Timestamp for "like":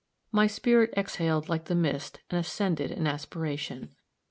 1.47-1.65